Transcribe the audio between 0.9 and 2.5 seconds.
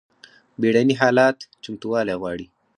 حالات چمتووالی غواړي